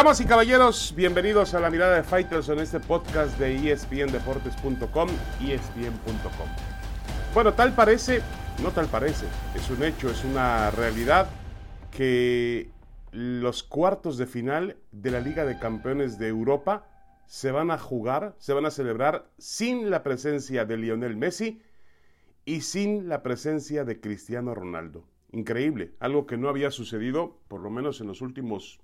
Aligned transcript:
Damas 0.00 0.18
y 0.22 0.24
caballeros, 0.24 0.94
bienvenidos 0.96 1.52
a 1.52 1.60
la 1.60 1.68
mirada 1.68 1.96
de 1.96 2.02
Fighters 2.02 2.48
en 2.48 2.58
este 2.58 2.80
podcast 2.80 3.38
de 3.38 3.70
espndeportes.com, 3.70 5.08
espn.com. 5.42 6.48
Bueno, 7.34 7.52
tal 7.52 7.74
parece, 7.74 8.22
no 8.62 8.70
tal 8.70 8.86
parece, 8.86 9.26
es 9.54 9.68
un 9.68 9.82
hecho, 9.84 10.10
es 10.10 10.24
una 10.24 10.70
realidad 10.70 11.28
que 11.90 12.70
los 13.12 13.62
cuartos 13.62 14.16
de 14.16 14.24
final 14.24 14.78
de 14.90 15.10
la 15.10 15.20
Liga 15.20 15.44
de 15.44 15.58
Campeones 15.58 16.18
de 16.18 16.28
Europa 16.28 16.88
se 17.26 17.50
van 17.50 17.70
a 17.70 17.76
jugar, 17.76 18.34
se 18.38 18.54
van 18.54 18.64
a 18.64 18.70
celebrar 18.70 19.26
sin 19.36 19.90
la 19.90 20.02
presencia 20.02 20.64
de 20.64 20.78
Lionel 20.78 21.18
Messi 21.18 21.60
y 22.46 22.62
sin 22.62 23.06
la 23.10 23.22
presencia 23.22 23.84
de 23.84 24.00
Cristiano 24.00 24.54
Ronaldo. 24.54 25.04
Increíble, 25.30 25.92
algo 26.00 26.26
que 26.26 26.38
no 26.38 26.48
había 26.48 26.70
sucedido 26.70 27.36
por 27.48 27.60
lo 27.60 27.68
menos 27.68 28.00
en 28.00 28.06
los 28.06 28.22
últimos 28.22 28.80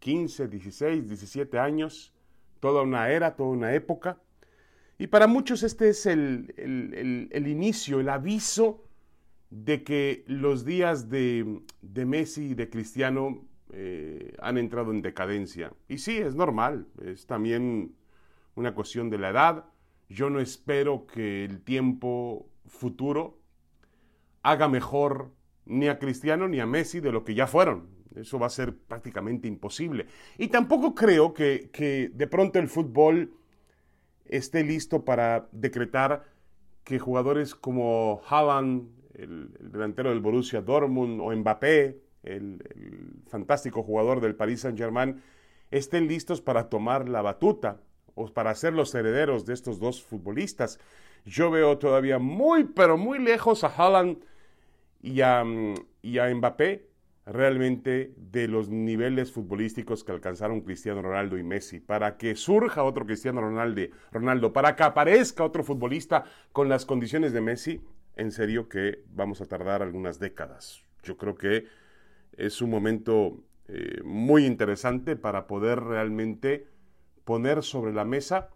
15, 0.00 0.48
16, 0.48 1.06
17 1.06 1.58
años, 1.58 2.12
toda 2.58 2.82
una 2.82 3.10
era, 3.10 3.36
toda 3.36 3.50
una 3.50 3.74
época. 3.74 4.18
Y 4.98 5.06
para 5.06 5.26
muchos 5.26 5.62
este 5.62 5.90
es 5.90 6.04
el, 6.04 6.52
inicio, 7.32 8.00
el 8.00 8.08
aviso 8.08 8.84
de 9.50 9.82
que 9.82 10.24
los 10.26 10.64
días 10.64 11.08
de, 11.08 11.62
Messi 12.04 12.50
y 12.50 12.54
de 12.54 12.68
Cristiano 12.68 13.46
eh, 13.72 14.34
han 14.40 14.58
entrado 14.58 14.90
en 14.90 15.00
decadencia. 15.00 15.72
Y 15.88 15.98
sí, 15.98 16.18
es 16.18 16.34
normal, 16.34 16.86
es 17.02 17.26
también 17.26 17.94
una 18.54 18.74
cuestión 18.74 19.10
de 19.10 19.18
la 19.18 19.30
edad. 19.30 19.64
Yo 20.08 20.28
no 20.28 20.40
espero 20.40 21.06
que 21.06 21.44
el 21.44 21.62
tiempo 21.62 22.48
futuro 22.66 23.38
haga 24.42 24.68
mejor 24.68 25.30
ni 25.64 25.88
a 25.88 25.98
Cristiano 25.98 26.48
ni 26.48 26.60
a 26.60 26.66
Messi 26.66 27.00
de 27.00 27.12
lo 27.12 27.24
que 27.24 27.34
ya 27.34 27.46
fueron. 27.46 27.99
Eso 28.14 28.38
va 28.38 28.46
a 28.46 28.50
ser 28.50 28.76
prácticamente 28.76 29.46
imposible. 29.46 30.06
Y 30.38 30.48
tampoco 30.48 30.94
creo 30.94 31.32
que, 31.32 32.10
de 32.12 32.26
pronto 32.26 32.58
el 32.58 32.68
fútbol 32.68 33.32
esté 34.26 34.64
listo 34.64 35.04
para 35.04 35.48
decretar 35.52 36.24
que 36.84 36.98
jugadores 36.98 37.54
como 37.54 38.20
Haaland, 38.28 38.88
el, 39.14 39.50
delantero 39.72 40.10
del 40.10 40.20
Borussia 40.20 40.60
Dortmund, 40.60 41.20
o 41.20 41.34
Mbappé, 41.34 42.00
el, 42.22 42.62
el 42.74 43.12
fantástico 43.28 43.82
jugador 43.82 44.20
del 44.20 44.34
Paris 44.34 44.60
Saint-Germain, 44.62 45.22
estén 45.70 46.08
listos 46.08 46.40
para 46.40 46.68
tomar 46.68 47.08
la 47.08 47.22
batuta 47.22 47.80
o 48.14 48.26
para 48.26 48.54
ser 48.54 48.72
los 48.72 48.94
herederos 48.94 49.46
de 49.46 49.54
estos 49.54 49.78
dos 49.78 50.02
futbolistas. 50.02 50.80
Yo 51.24 51.50
veo 51.50 51.78
todavía 51.78 52.18
muy, 52.18 52.64
pero 52.64 52.96
muy 52.96 53.18
lejos 53.18 53.62
a 53.62 53.68
Haaland 53.68 54.18
y 55.00 55.20
a, 55.20 55.44
mm, 55.44 55.74
y 56.02 56.18
a 56.18 56.34
Mbappé 56.34 56.89
realmente 57.26 58.14
de 58.16 58.48
los 58.48 58.70
niveles 58.70 59.32
futbolísticos 59.32 60.04
que 60.04 60.12
alcanzaron 60.12 60.62
Cristiano 60.62 61.02
Ronaldo 61.02 61.38
y 61.38 61.42
Messi, 61.42 61.80
para 61.80 62.16
que 62.16 62.34
surja 62.34 62.82
otro 62.82 63.06
Cristiano 63.06 63.40
Ronaldo, 63.40 63.82
Ronaldo, 64.10 64.52
para 64.52 64.74
que 64.74 64.82
aparezca 64.82 65.44
otro 65.44 65.62
futbolista 65.62 66.24
con 66.52 66.68
las 66.68 66.86
condiciones 66.86 67.32
de 67.32 67.40
Messi, 67.40 67.80
en 68.16 68.32
serio 68.32 68.68
que 68.68 69.04
vamos 69.12 69.40
a 69.40 69.46
tardar 69.46 69.82
algunas 69.82 70.18
décadas. 70.18 70.82
Yo 71.02 71.16
creo 71.16 71.34
que 71.34 71.66
es 72.36 72.60
un 72.62 72.70
momento 72.70 73.44
eh, 73.68 74.00
muy 74.04 74.46
interesante 74.46 75.16
para 75.16 75.46
poder 75.46 75.80
realmente 75.80 76.66
poner 77.24 77.62
sobre 77.62 77.92
la 77.92 78.04
mesa 78.04 78.50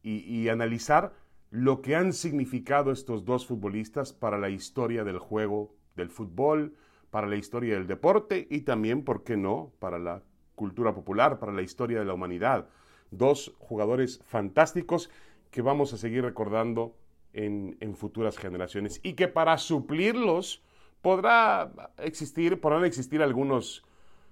y 0.00 0.48
analizar 0.48 1.12
lo 1.50 1.82
que 1.82 1.94
han 1.94 2.14
significado 2.14 2.92
estos 2.92 3.26
dos 3.26 3.46
futbolistas 3.46 4.14
para 4.14 4.38
la 4.38 4.48
historia 4.48 5.04
del 5.04 5.18
juego 5.18 5.74
del 5.96 6.08
fútbol, 6.08 6.76
para 7.10 7.26
la 7.26 7.36
historia 7.36 7.74
del 7.74 7.86
deporte 7.86 8.46
y 8.50 8.62
también, 8.62 9.04
¿por 9.04 9.24
qué 9.24 9.36
no?, 9.36 9.72
para 9.78 9.98
la 9.98 10.22
cultura 10.54 10.94
popular, 10.94 11.38
para 11.38 11.52
la 11.52 11.62
historia 11.62 12.00
de 12.00 12.04
la 12.04 12.14
humanidad. 12.14 12.68
Dos 13.10 13.54
jugadores 13.58 14.20
fantásticos 14.26 15.10
que 15.50 15.62
vamos 15.62 15.92
a 15.92 15.96
seguir 15.96 16.24
recordando 16.24 16.94
en, 17.32 17.96
futuras 17.96 18.36
generaciones 18.36 19.00
y 19.02 19.14
que 19.14 19.28
para 19.28 19.56
suplirlos 19.58 20.62
podrá 21.02 21.92
existir, 21.98 22.60
podrán 22.60 22.84
existir 22.84 23.22
algunos, 23.22 23.84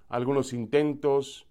algunos 0.09 0.53
intentos, 0.53 1.47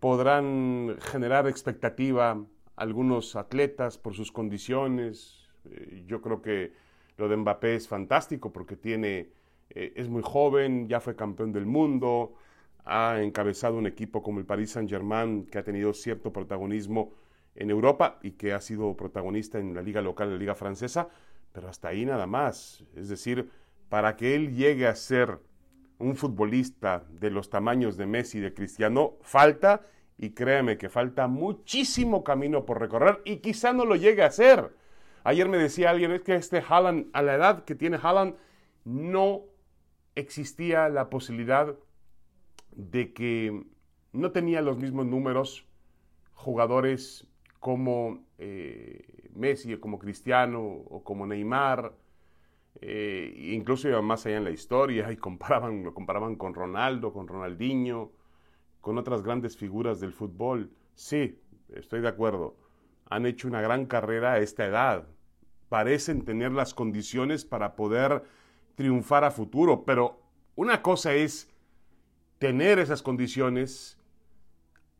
podrán 0.00 0.96
generar 1.00 1.48
expectativa 1.48 2.44
algunos 2.76 3.36
atletas 3.36 3.98
por 3.98 4.14
sus 4.14 4.32
condiciones. 4.32 5.48
Eh, 5.70 6.04
yo 6.06 6.20
creo 6.20 6.42
que 6.42 6.72
lo 7.16 7.28
de 7.28 7.36
Mbappé 7.36 7.74
es 7.74 7.88
fantástico 7.88 8.52
porque 8.52 8.76
tiene, 8.76 9.30
eh, 9.74 9.92
es 9.96 10.08
muy 10.08 10.22
joven, 10.22 10.88
ya 10.88 11.00
fue 11.00 11.16
campeón 11.16 11.52
del 11.52 11.66
mundo, 11.66 12.34
ha 12.84 13.20
encabezado 13.22 13.76
un 13.76 13.86
equipo 13.86 14.22
como 14.22 14.38
el 14.38 14.46
Paris 14.46 14.72
Saint-Germain 14.72 15.46
que 15.46 15.58
ha 15.58 15.64
tenido 15.64 15.92
cierto 15.94 16.32
protagonismo 16.32 17.12
en 17.54 17.70
Europa 17.70 18.18
y 18.22 18.32
que 18.32 18.52
ha 18.52 18.60
sido 18.60 18.96
protagonista 18.96 19.58
en 19.58 19.74
la 19.74 19.82
liga 19.82 20.00
local, 20.00 20.30
la 20.30 20.36
liga 20.36 20.54
francesa, 20.54 21.08
pero 21.52 21.68
hasta 21.68 21.88
ahí 21.88 22.04
nada 22.04 22.26
más. 22.26 22.84
Es 22.96 23.08
decir, 23.08 23.50
para 23.88 24.16
que 24.16 24.34
él 24.34 24.54
llegue 24.54 24.86
a 24.86 24.94
ser 24.94 25.38
un 25.98 26.16
futbolista 26.16 27.04
de 27.10 27.30
los 27.30 27.50
tamaños 27.50 27.96
de 27.96 28.06
Messi 28.06 28.38
y 28.38 28.40
de 28.40 28.54
Cristiano, 28.54 29.14
falta 29.22 29.82
y 30.18 30.30
créeme 30.30 30.76
que 30.76 30.88
falta 30.88 31.28
muchísimo 31.28 32.24
camino 32.24 32.66
por 32.66 32.80
recorrer 32.80 33.20
y 33.24 33.36
quizá 33.36 33.72
no 33.72 33.84
lo 33.84 33.96
llegue 33.96 34.22
a 34.22 34.26
hacer. 34.26 34.74
Ayer 35.24 35.48
me 35.48 35.58
decía 35.58 35.90
alguien, 35.90 36.10
es 36.10 36.22
que 36.22 36.34
este 36.34 36.62
Haaland, 36.66 37.06
a 37.12 37.22
la 37.22 37.34
edad 37.34 37.64
que 37.64 37.74
tiene 37.74 37.98
Haaland, 38.02 38.34
no 38.84 39.51
existía 40.14 40.88
la 40.88 41.10
posibilidad 41.10 41.76
de 42.72 43.12
que 43.12 43.64
no 44.12 44.32
tenía 44.32 44.60
los 44.60 44.78
mismos 44.78 45.06
números 45.06 45.66
jugadores 46.34 47.28
como 47.60 48.24
eh, 48.38 49.30
Messi 49.34 49.74
o 49.74 49.80
como 49.80 49.98
Cristiano 49.98 50.60
o 50.60 51.04
como 51.04 51.26
Neymar, 51.26 51.94
eh, 52.80 53.52
incluso 53.54 53.88
iban 53.88 54.04
más 54.04 54.26
allá 54.26 54.38
en 54.38 54.44
la 54.44 54.50
historia 54.50 55.12
y 55.12 55.16
comparaban, 55.16 55.84
lo 55.84 55.94
comparaban 55.94 56.36
con 56.36 56.54
Ronaldo, 56.54 57.12
con 57.12 57.28
Ronaldinho, 57.28 58.12
con 58.80 58.98
otras 58.98 59.22
grandes 59.22 59.56
figuras 59.56 60.00
del 60.00 60.12
fútbol. 60.12 60.72
Sí, 60.94 61.38
estoy 61.68 62.00
de 62.00 62.08
acuerdo. 62.08 62.56
Han 63.08 63.26
hecho 63.26 63.46
una 63.46 63.60
gran 63.60 63.86
carrera 63.86 64.32
a 64.32 64.38
esta 64.38 64.66
edad. 64.66 65.06
Parecen 65.68 66.24
tener 66.24 66.52
las 66.52 66.74
condiciones 66.74 67.44
para 67.44 67.76
poder 67.76 68.24
triunfar 68.74 69.24
a 69.24 69.30
futuro, 69.30 69.84
pero 69.84 70.20
una 70.54 70.82
cosa 70.82 71.14
es 71.14 71.50
tener 72.38 72.78
esas 72.78 73.02
condiciones, 73.02 73.98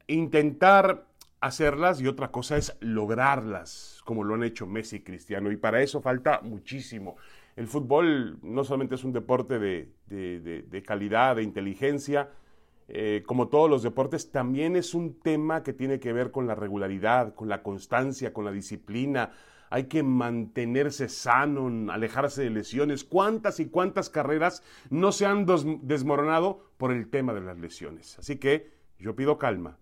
intentar 0.06 1.06
hacerlas 1.41 2.00
y 2.00 2.06
otra 2.06 2.31
cosa 2.31 2.56
es 2.56 2.77
lograrlas, 2.81 4.00
como 4.05 4.25
lo 4.25 4.34
han 4.34 4.44
hecho 4.44 4.66
Messi 4.66 4.97
y 4.97 5.00
Cristiano. 5.00 5.50
Y 5.50 5.56
para 5.56 5.83
eso 5.83 6.00
falta 6.00 6.41
muchísimo. 6.43 7.16
El 7.56 7.66
fútbol 7.66 8.38
no 8.43 8.65
solamente 8.65 8.94
es 8.94 9.05
un 9.05 9.12
deporte 9.12 9.59
de, 9.59 9.93
de 10.09 10.83
calidad, 10.83 11.37
de 11.37 11.43
inteligencia, 11.43 12.31
eh, 12.94 13.22
como 13.27 13.49
todos 13.49 13.71
los 13.71 13.83
deportes, 13.83 14.31
también 14.31 14.77
es 14.77 14.93
un 14.93 15.19
tema 15.19 15.62
que 15.62 15.72
tiene 15.72 15.99
que 15.99 16.12
ver 16.12 16.31
con 16.31 16.47
la 16.47 16.54
regularidad, 16.54 17.34
con 17.34 17.49
la 17.49 17.62
constancia, 17.62 18.34
con 18.34 18.44
la 18.44 18.53
disciplina. 18.53 19.33
Hay 19.72 19.84
que 19.84 20.03
mantenerse 20.03 21.09
sano, 21.09 21.91
alejarse 21.91 22.43
de 22.43 22.50
lesiones. 22.50 23.05
¿Cuántas 23.05 23.59
y 23.59 23.71
cuántas 23.71 24.10
carreras 24.10 24.62
no 24.91 25.12
se 25.12 25.25
han 25.25 25.47
desmoronado 25.81 26.66
por 26.77 26.93
el 26.93 27.09
tema 27.09 27.33
de 27.33 27.41
las 27.41 27.59
lesiones? 27.59 28.19
Así 28.19 28.37
que 28.37 28.71
yo 28.99 29.16
pido 29.16 29.38
calma. 29.38 29.78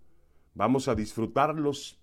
Vamos 0.55 0.87
a 0.87 0.95
disfrutar 0.95 1.57
los 1.57 1.99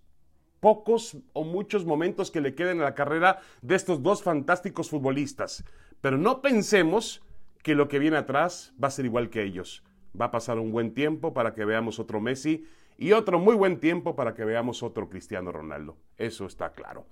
pocos 0.59 1.15
o 1.31 1.45
muchos 1.45 1.85
momentos 1.85 2.29
que 2.29 2.41
le 2.41 2.55
queden 2.55 2.81
a 2.81 2.83
la 2.83 2.93
carrera 2.93 3.39
de 3.61 3.75
estos 3.75 4.03
dos 4.03 4.21
fantásticos 4.21 4.89
futbolistas. 4.89 5.63
Pero 6.01 6.17
no 6.17 6.41
pensemos 6.41 7.23
que 7.63 7.73
lo 7.73 7.87
que 7.87 7.99
viene 7.99 8.17
atrás 8.17 8.73
va 8.83 8.89
a 8.89 8.91
ser 8.91 9.05
igual 9.05 9.29
que 9.29 9.43
ellos. 9.43 9.81
Va 10.19 10.25
a 10.25 10.31
pasar 10.31 10.59
un 10.59 10.73
buen 10.73 10.93
tiempo 10.93 11.33
para 11.33 11.53
que 11.53 11.63
veamos 11.63 11.99
otro 11.99 12.19
Messi 12.19 12.67
y 12.97 13.13
otro 13.13 13.39
muy 13.39 13.55
buen 13.55 13.79
tiempo 13.79 14.13
para 14.13 14.33
que 14.33 14.43
veamos 14.43 14.83
otro 14.83 15.07
Cristiano 15.07 15.53
Ronaldo. 15.53 15.95
Eso 16.17 16.47
está 16.47 16.73
claro. 16.73 17.05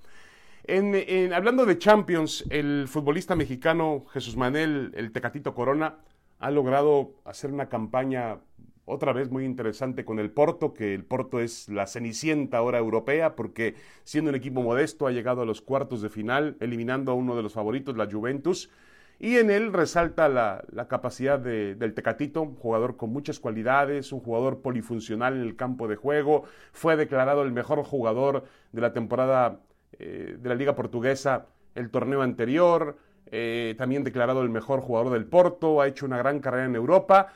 En, 0.68 1.32
hablando 1.32 1.68
de 1.68 1.78
Champions, 1.78 2.44
el 2.50 2.88
futbolista 2.88 3.36
mexicano 3.36 4.06
Jesús 4.12 4.36
Manuel, 4.36 4.94
el 4.96 5.12
Tecatito 5.12 5.54
Corona, 5.54 6.00
ha 6.40 6.50
logrado 6.50 7.12
hacer 7.24 7.52
una 7.52 7.70
campaña 7.70 8.40
otra 8.86 9.14
vez 9.14 9.30
muy 9.30 9.46
interesante 9.46 10.06
con 10.06 10.18
el 10.18 10.32
Porto, 10.32 10.74
que 10.74 10.96
el 10.96 11.04
Porto 11.04 11.40
es 11.40 11.70
la 11.70 11.86
cenicienta 11.86 12.58
ahora 12.58 12.80
europea, 12.80 13.36
porque 13.36 13.76
siendo 14.04 14.30
un 14.30 14.36
equipo 14.36 14.64
modesto 14.64 15.06
ha 15.06 15.12
llegado 15.12 15.44
a 15.44 15.46
los 15.46 15.62
cuartos 15.62 16.02
de 16.02 16.10
final, 16.10 16.58
eliminando 16.60 17.12
a 17.12 17.16
uno 17.16 17.36
de 17.36 17.44
los 17.44 17.54
favoritos, 17.54 17.96
la 17.96 18.10
Juventus. 18.10 18.72
Y 19.20 19.36
en 19.38 19.52
él 19.52 19.72
resalta 19.72 20.30
la, 20.30 20.66
capacidad 20.90 21.38
del 21.40 21.94
Tecatito, 21.94 22.44
jugador 22.60 22.98
con 22.98 23.12
muchas 23.12 23.40
cualidades, 23.40 24.12
un 24.12 24.20
jugador 24.20 24.62
polifuncional 24.62 25.36
en 25.36 25.42
el 25.42 25.56
campo 25.56 25.88
de 25.88 25.96
juego, 25.96 26.46
fue 26.74 26.96
declarado 26.96 27.44
el 27.44 27.52
mejor 27.52 27.84
jugador 27.84 28.46
de 28.72 28.82
la 28.82 28.94
temporada 28.94 29.62
eh, 30.00 30.38
de 30.40 30.50
la 30.50 30.56
Liga 30.56 30.76
Portuguesa 30.76 31.48
el 31.76 31.90
torneo 31.90 32.22
anterior, 32.22 32.98
eh, 33.28 33.76
también 33.78 34.04
declarado 34.04 34.42
el 34.42 34.50
mejor 34.50 34.80
jugador 34.80 35.12
del 35.14 35.26
Porto, 35.26 35.82
ha 35.82 35.88
hecho 35.88 36.06
una 36.06 36.18
gran 36.18 36.40
carrera 36.40 36.66
en 36.66 36.76
Europa. 36.76 37.34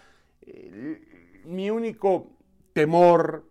mi 1.46 1.70
único 1.70 2.40
temor, 2.74 3.46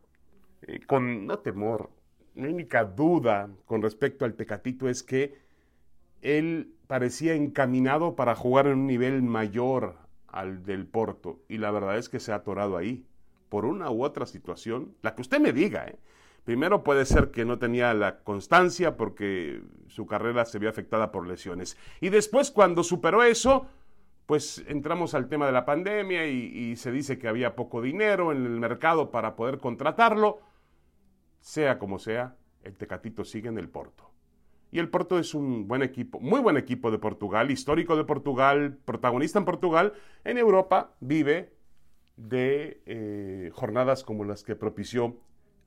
eh, 0.63 0.81
con, 0.87 1.27
no 1.27 1.39
temor, 1.41 1.91
mi 2.35 2.49
única 2.49 2.85
duda 2.85 3.51
con 3.67 3.83
respecto 3.83 4.25
al 4.25 4.35
Tecatito 4.35 4.89
es 4.89 5.03
que 5.03 5.37
él 6.23 6.75
parecía 6.87 7.35
encaminado 7.35 8.17
para 8.17 8.35
jugar 8.35 8.67
en 8.67 8.79
un 8.79 8.87
nivel 8.87 9.23
mayor 9.23 9.97
al 10.29 10.65
del 10.65 10.87
Porto 10.87 11.41
y 11.49 11.59
la 11.59 11.71
verdad 11.71 11.99
es 11.99 12.09
que 12.09 12.21
se 12.21 12.33
ha 12.33 12.37
atorado 12.37 12.77
ahí 12.77 13.05
por 13.49 13.65
una 13.65 13.91
u 13.91 14.05
otra 14.05 14.27
situación, 14.27 14.95
la 15.03 15.15
que 15.15 15.23
usted 15.23 15.41
me 15.41 15.53
diga. 15.53 15.87
¿eh? 15.87 15.99
Primero 16.49 16.83
puede 16.83 17.05
ser 17.05 17.31
que 17.31 17.45
no 17.45 17.59
tenía 17.59 17.93
la 17.93 18.21
constancia 18.21 18.97
porque 18.97 19.61
su 19.89 20.07
carrera 20.07 20.47
se 20.47 20.59
vio 20.59 20.71
afectada 20.71 21.13
por 21.13 21.27
lesiones. 21.27 21.77
Y 22.01 22.09
después 22.09 22.51
cuando 22.51 22.83
superó 22.83 23.23
eso, 23.23 23.67
pues 24.25 24.65
entramos 24.67 25.13
al 25.13 25.29
tema 25.29 25.45
de 25.45 25.53
la 25.53 25.67
pandemia 25.67 26.27
y, 26.27 26.75
se 26.77 26.91
dice 26.91 27.19
que 27.19 27.29
había 27.29 27.55
poco 27.55 27.83
dinero 27.83 28.33
en 28.33 28.47
el 28.47 28.61
mercado 28.61 29.11
para 29.11 29.37
poder 29.37 29.59
contratarlo. 29.59 30.41
Sea 31.39 31.79
como 31.79 31.99
sea, 31.99 32.37
el 32.63 32.79
Tecatito 32.79 33.27
sigue 33.27 33.51
en 33.51 33.59
el 33.59 33.69
Porto. 33.69 34.11
Y 34.73 34.79
el 34.79 34.89
Porto 34.89 35.19
es 35.19 35.35
un 35.35 35.69
buen 35.69 35.83
equipo, 35.83 36.19
muy 36.19 36.41
buen 36.41 36.57
equipo 36.57 36.91
de 36.91 36.99
Portugal, 36.99 37.51
histórico 37.51 37.95
de 37.95 38.05
Portugal, 38.05 38.79
protagonista 38.87 39.39
en 39.39 39.45
Portugal. 39.45 39.93
En 40.25 40.39
Europa 40.39 40.95
vive 41.01 41.53
de 42.17 42.81
eh, 42.87 43.51
jornadas 43.53 44.03
como 44.03 44.25
las 44.25 44.45
que 44.45 44.57
propició 44.57 45.19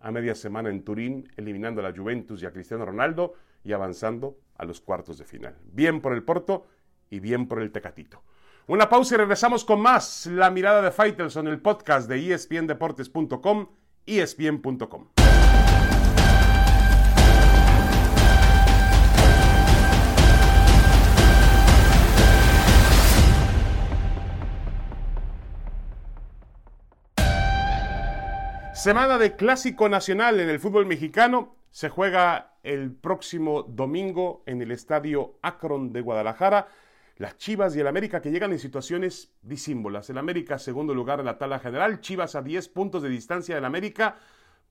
a 0.01 0.11
media 0.11 0.35
semana 0.35 0.69
en 0.69 0.83
Turín, 0.83 1.31
eliminando 1.37 1.81
a 1.81 1.89
la 1.89 1.95
Juventus 1.95 2.41
y 2.41 2.45
a 2.45 2.51
Cristiano 2.51 2.85
Ronaldo 2.85 3.33
y 3.63 3.73
avanzando 3.73 4.37
a 4.57 4.65
los 4.65 4.81
cuartos 4.81 5.17
de 5.17 5.25
final. 5.25 5.55
Bien 5.71 6.01
por 6.01 6.13
el 6.13 6.23
Porto 6.23 6.67
y 7.09 7.19
bien 7.19 7.47
por 7.47 7.61
el 7.61 7.71
Tecatito. 7.71 8.23
Una 8.67 8.89
pausa 8.89 9.15
y 9.15 9.17
regresamos 9.17 9.65
con 9.65 9.81
más 9.81 10.27
La 10.27 10.49
mirada 10.49 10.81
de 10.81 10.91
Faitelson, 10.91 11.47
el 11.47 11.61
podcast 11.61 12.07
de 12.07 12.33
espndeportes.com, 12.33 13.67
espn.com. 14.05 15.20
Semana 28.81 29.19
de 29.19 29.35
clásico 29.35 29.89
nacional 29.89 30.39
en 30.39 30.49
el 30.49 30.59
fútbol 30.59 30.87
mexicano. 30.87 31.55
Se 31.69 31.89
juega 31.89 32.55
el 32.63 32.91
próximo 32.91 33.61
domingo 33.61 34.41
en 34.47 34.59
el 34.63 34.71
estadio 34.71 35.35
Akron 35.43 35.93
de 35.93 36.01
Guadalajara. 36.01 36.67
Las 37.17 37.37
Chivas 37.37 37.75
y 37.75 37.79
el 37.79 37.85
América 37.85 38.23
que 38.23 38.31
llegan 38.31 38.53
en 38.53 38.57
situaciones 38.57 39.35
disímbolas. 39.43 40.09
El 40.09 40.17
América 40.17 40.57
segundo 40.57 40.95
lugar 40.95 41.19
en 41.19 41.27
la 41.27 41.37
tabla 41.37 41.59
general. 41.59 42.01
Chivas 42.01 42.33
a 42.33 42.41
10 42.41 42.69
puntos 42.69 43.03
de 43.03 43.09
distancia 43.09 43.53
del 43.53 43.65
América. 43.65 44.17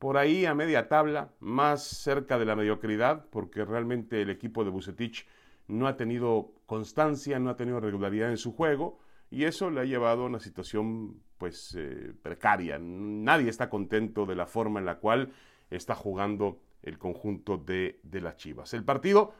Por 0.00 0.16
ahí 0.16 0.44
a 0.44 0.54
media 0.54 0.88
tabla, 0.88 1.30
más 1.38 1.84
cerca 1.84 2.36
de 2.36 2.46
la 2.46 2.56
mediocridad, 2.56 3.26
porque 3.30 3.64
realmente 3.64 4.22
el 4.22 4.30
equipo 4.30 4.64
de 4.64 4.70
Bucetich 4.70 5.28
no 5.68 5.86
ha 5.86 5.96
tenido 5.96 6.50
constancia, 6.66 7.38
no 7.38 7.48
ha 7.48 7.54
tenido 7.54 7.78
regularidad 7.78 8.30
en 8.30 8.38
su 8.38 8.56
juego 8.56 8.98
y 9.30 9.44
eso 9.44 9.70
le 9.70 9.80
ha 9.80 9.84
llevado 9.84 10.22
a 10.22 10.26
una 10.26 10.40
situación 10.40 11.22
pues 11.38 11.74
eh, 11.78 12.12
precaria. 12.22 12.78
Nadie 12.80 13.48
está 13.48 13.70
contento 13.70 14.26
de 14.26 14.34
la 14.34 14.46
forma 14.46 14.80
en 14.80 14.86
la 14.86 14.96
cual 14.98 15.32
está 15.70 15.94
jugando 15.94 16.60
el 16.82 16.98
conjunto 16.98 17.56
de, 17.56 18.00
las 18.12 18.36
Chivas. 18.36 18.74
El 18.74 18.84
partido 18.84 19.32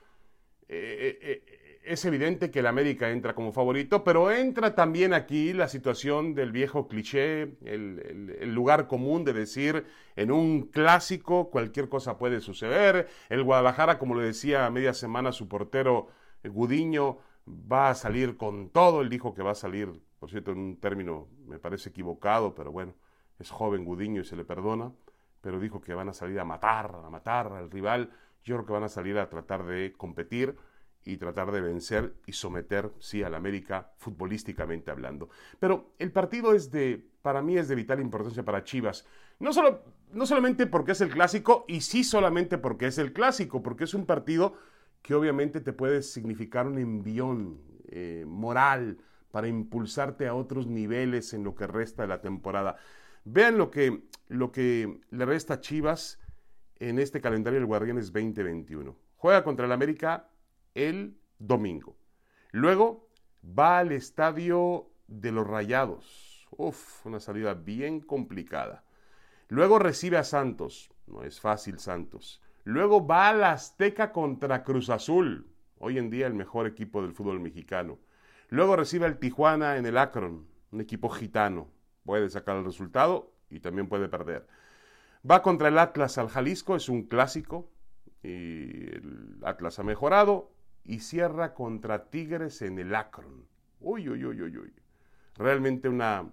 eh, 0.68 1.18
eh, 1.20 1.80
es 1.84 2.04
evidente 2.04 2.50
que 2.50 2.60
el 2.60 2.66
América 2.66 3.10
entra 3.10 3.34
como 3.34 3.52
favorito, 3.52 4.04
pero 4.04 4.30
entra 4.30 4.74
también 4.74 5.12
aquí 5.12 5.52
la 5.52 5.66
situación 5.66 6.34
del 6.34 6.52
viejo 6.52 6.86
cliché, 6.86 7.56
el, 7.64 8.36
el, 8.40 8.54
lugar 8.54 8.86
común 8.86 9.24
de 9.24 9.32
decir 9.32 9.86
en 10.14 10.30
un 10.30 10.68
clásico 10.68 11.50
cualquier 11.50 11.88
cosa 11.88 12.16
puede 12.16 12.40
suceder. 12.40 13.08
El 13.28 13.42
Guadalajara, 13.42 13.98
como 13.98 14.14
le 14.14 14.24
decía 14.24 14.66
a 14.66 14.70
media 14.70 14.94
semana 14.94 15.32
su 15.32 15.48
portero 15.48 16.08
Gudiño, 16.44 17.18
va 17.46 17.90
a 17.90 17.94
salir 17.94 18.36
con 18.36 18.70
todo. 18.70 19.00
Él 19.00 19.08
dijo 19.08 19.34
que 19.34 19.42
va 19.42 19.52
a 19.52 19.56
salir, 19.56 20.02
por 20.18 20.30
cierto, 20.30 20.52
en 20.52 20.58
un 20.58 20.76
término 20.76 21.28
me 21.46 21.58
parece 21.58 21.90
equivocado, 21.90 22.54
pero 22.54 22.72
bueno, 22.72 22.94
es 23.38 23.50
joven 23.50 23.84
Gudiño 23.84 24.22
y 24.22 24.24
se 24.24 24.36
le 24.36 24.44
perdona. 24.44 24.92
Pero 25.40 25.58
dijo 25.58 25.80
que 25.80 25.94
van 25.94 26.08
a 26.08 26.12
salir 26.12 26.38
a 26.38 26.44
matar, 26.44 26.94
a 27.04 27.10
matar 27.10 27.52
al 27.52 27.70
rival. 27.70 28.10
Yo 28.44 28.56
creo 28.56 28.66
que 28.66 28.72
van 28.72 28.84
a 28.84 28.88
salir 28.88 29.18
a 29.18 29.28
tratar 29.28 29.64
de 29.64 29.94
competir 29.96 30.56
y 31.04 31.16
tratar 31.16 31.50
de 31.50 31.60
vencer 31.60 32.14
y 32.26 32.32
someter, 32.32 32.92
sí, 32.98 33.22
al 33.22 33.34
América 33.34 33.92
futbolísticamente 33.96 34.90
hablando. 34.90 35.30
Pero 35.58 35.94
el 35.98 36.12
partido 36.12 36.52
es 36.52 36.70
de, 36.70 37.02
para 37.22 37.42
mí 37.42 37.56
es 37.56 37.68
de 37.68 37.74
vital 37.74 38.00
importancia 38.00 38.44
para 38.44 38.64
Chivas. 38.64 39.06
No, 39.38 39.52
solo, 39.52 39.82
no 40.12 40.26
solamente 40.26 40.66
porque 40.66 40.92
es 40.92 41.00
el 41.00 41.10
clásico, 41.10 41.64
y 41.68 41.80
sí 41.80 42.04
solamente 42.04 42.58
porque 42.58 42.86
es 42.86 42.98
el 42.98 43.12
clásico, 43.12 43.62
porque 43.62 43.84
es 43.84 43.94
un 43.94 44.04
partido 44.04 44.54
que 45.02 45.14
obviamente 45.14 45.60
te 45.60 45.72
puede 45.72 46.02
significar 46.02 46.66
un 46.66 46.78
envión 46.78 47.60
eh, 47.88 48.24
moral 48.26 48.98
para 49.30 49.48
impulsarte 49.48 50.26
a 50.26 50.34
otros 50.34 50.66
niveles 50.66 51.32
en 51.34 51.44
lo 51.44 51.54
que 51.54 51.66
resta 51.66 52.02
de 52.02 52.08
la 52.08 52.20
temporada. 52.20 52.76
Vean 53.24 53.58
lo 53.58 53.70
que, 53.70 54.04
lo 54.28 54.50
que 54.50 55.00
le 55.10 55.24
resta 55.24 55.54
a 55.54 55.60
Chivas 55.60 56.18
en 56.76 56.98
este 56.98 57.20
calendario 57.20 57.58
del 57.60 57.66
Guardianes 57.66 58.12
2021. 58.12 58.96
Juega 59.16 59.44
contra 59.44 59.66
el 59.66 59.72
América 59.72 60.28
el 60.74 61.18
domingo. 61.38 61.96
Luego 62.52 63.08
va 63.44 63.78
al 63.78 63.92
estadio 63.92 64.90
de 65.06 65.32
los 65.32 65.46
Rayados. 65.46 66.46
Uf, 66.50 67.04
una 67.06 67.20
salida 67.20 67.54
bien 67.54 68.00
complicada. 68.00 68.84
Luego 69.48 69.78
recibe 69.78 70.16
a 70.16 70.24
Santos. 70.24 70.90
No 71.06 71.22
es 71.22 71.40
fácil 71.40 71.78
Santos. 71.78 72.40
Luego 72.64 73.06
va 73.06 73.30
a 73.30 73.32
la 73.32 73.52
Azteca 73.52 74.12
contra 74.12 74.64
Cruz 74.64 74.90
Azul, 74.90 75.46
hoy 75.78 75.96
en 75.96 76.10
día 76.10 76.26
el 76.26 76.34
mejor 76.34 76.66
equipo 76.66 77.00
del 77.00 77.14
fútbol 77.14 77.40
mexicano. 77.40 77.98
Luego 78.48 78.76
recibe 78.76 79.06
al 79.06 79.18
Tijuana 79.18 79.78
en 79.78 79.86
el 79.86 79.96
Akron, 79.96 80.46
un 80.70 80.80
equipo 80.80 81.08
gitano. 81.08 81.68
Puede 82.04 82.28
sacar 82.28 82.56
el 82.56 82.64
resultado 82.64 83.32
y 83.48 83.60
también 83.60 83.88
puede 83.88 84.08
perder. 84.08 84.46
Va 85.28 85.42
contra 85.42 85.68
el 85.68 85.78
Atlas 85.78 86.18
al 86.18 86.28
Jalisco, 86.28 86.76
es 86.76 86.88
un 86.88 87.04
clásico. 87.04 87.70
Y 88.22 88.88
el 88.94 89.38
Atlas 89.42 89.78
ha 89.78 89.82
mejorado. 89.82 90.52
Y 90.84 91.00
cierra 91.00 91.54
contra 91.54 92.10
Tigres 92.10 92.60
en 92.62 92.78
el 92.78 92.94
Akron. 92.94 93.46
Uy, 93.80 94.08
uy, 94.08 94.24
uy, 94.24 94.42
uy, 94.42 94.58
uy. 94.58 94.74
Realmente 95.36 95.88
una, 95.88 96.28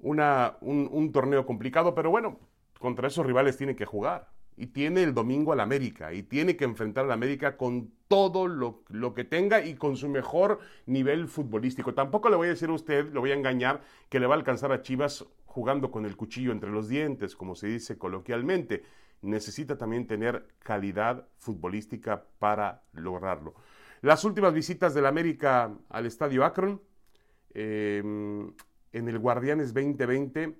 una, 0.00 0.56
un, 0.60 0.88
un 0.90 1.12
torneo 1.12 1.46
complicado, 1.46 1.94
pero 1.94 2.10
bueno, 2.10 2.38
contra 2.78 3.08
esos 3.08 3.24
rivales 3.24 3.56
tiene 3.56 3.76
que 3.76 3.86
jugar 3.86 4.34
y 4.56 4.68
tiene 4.68 5.02
el 5.02 5.14
domingo 5.14 5.52
al 5.52 5.60
América 5.60 6.12
y 6.12 6.22
tiene 6.22 6.56
que 6.56 6.64
enfrentar 6.64 7.04
al 7.04 7.12
América 7.12 7.56
con 7.56 7.92
todo 8.08 8.46
lo, 8.46 9.14
que 9.14 9.24
tenga 9.24 9.64
y 9.64 9.74
con 9.74 9.96
su 9.96 10.08
mejor 10.08 10.60
nivel 10.86 11.26
futbolístico. 11.26 11.94
Tampoco 11.94 12.28
le 12.28 12.36
voy 12.36 12.46
a 12.46 12.50
decir 12.50 12.68
a 12.68 12.74
usted, 12.74 13.12
lo 13.12 13.20
voy 13.20 13.32
a 13.32 13.34
engañar, 13.34 13.82
que 14.08 14.20
le 14.20 14.26
va 14.26 14.34
a 14.34 14.38
alcanzar 14.38 14.70
a 14.72 14.82
Chivas 14.82 15.26
jugando 15.46 15.90
con 15.90 16.04
el 16.04 16.16
cuchillo 16.16 16.52
entre 16.52 16.70
los 16.70 16.88
dientes, 16.88 17.34
como 17.34 17.54
se 17.54 17.66
dice 17.66 17.98
coloquialmente. 17.98 18.84
Necesita 19.22 19.76
también 19.78 20.06
tener 20.06 20.46
calidad 20.60 21.26
futbolística 21.38 22.24
para 22.38 22.82
lograrlo. 22.92 23.54
Las 24.02 24.24
últimas 24.24 24.52
visitas 24.52 24.94
del 24.94 25.06
América 25.06 25.74
al 25.88 26.06
Estadio 26.06 26.44
Akron, 26.44 26.80
em, 27.54 28.52
en 28.92 29.08
el 29.08 29.18
Guardianes 29.18 29.72
2020, 29.72 30.58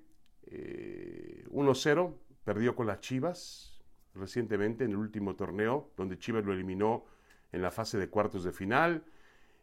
1-0, 1.51 2.09
eh, 2.09 2.37
perdió 2.43 2.75
con 2.75 2.87
las 2.87 2.99
Chivas, 2.99 3.74
recientemente 4.15 4.83
en 4.85 4.91
el 4.91 4.97
último 4.97 5.35
torneo, 5.35 5.89
donde 5.97 6.17
Chivas 6.17 6.45
lo 6.45 6.53
eliminó 6.53 7.05
en 7.51 7.61
la 7.61 7.71
fase 7.71 7.97
de 7.97 8.09
cuartos 8.09 8.43
de 8.43 8.51
final. 8.51 9.03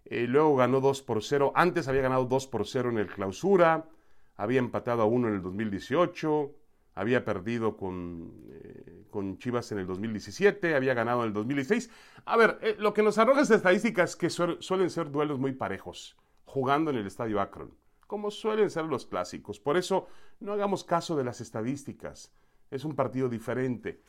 Eh, 0.04 0.26
luego 0.26 0.56
ganó 0.56 0.80
2 0.80 1.02
por 1.02 1.23
0. 1.23 1.52
Antes 1.54 1.88
había 1.88 2.02
ganado 2.02 2.25
2 2.25 2.47
por 2.49 2.66
0 2.66 2.90
en 2.90 2.99
el 2.99 3.06
clausura. 3.06 3.88
Había 4.37 4.59
empatado 4.59 5.02
a 5.02 5.04
1 5.06 5.28
en 5.28 5.35
el 5.35 5.42
2018. 5.42 6.54
Había 6.94 7.25
perdido 7.25 7.76
con, 7.76 8.32
eh, 8.50 9.04
con 9.11 9.38
Chivas 9.38 9.71
en 9.73 9.78
el 9.78 9.87
2017. 9.87 10.75
Había 10.75 10.94
ganado 10.94 11.23
en 11.23 11.28
el 11.28 11.32
2016. 11.32 11.90
A 12.25 12.37
ver, 12.37 12.59
eh, 12.62 12.76
lo 12.78 12.92
que 12.92 13.02
nos 13.02 13.18
arroja 13.18 13.42
esta 13.42 13.54
estadística 13.54 14.02
es 14.02 14.16
que 14.16 14.30
suelen 14.30 14.90
ser 14.90 15.11
duelos 15.11 15.38
muy 15.38 15.52
parejos, 15.52 16.16
jugando 16.44 16.90
en 16.90 16.97
el 16.97 17.06
estadio 17.06 17.40
Akron, 17.40 17.73
como 18.06 18.30
suelen 18.30 18.71
ser 18.71 18.85
los 18.85 19.06
clásicos. 19.06 19.61
Por 19.61 19.76
eso 19.76 20.06
no 20.40 20.52
hagamos 20.52 20.85
caso 20.85 21.16
de 21.16 21.25
las 21.25 21.40
estadísticas. 21.40 22.32
Es 22.71 22.85
un 22.85 22.94
partido 22.94 23.28
diferente. 23.28 24.00